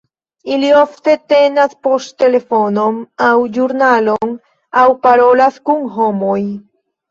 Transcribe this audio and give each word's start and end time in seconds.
Ili 0.53 0.69
ofte 0.77 1.13
tenas 1.33 1.75
poŝtelefonon, 1.87 2.97
aŭ 3.27 3.37
ĵurnalon, 3.59 4.35
aŭ 4.83 4.89
parolas 5.07 5.63
kun 5.71 5.89
homoj. 6.01 6.37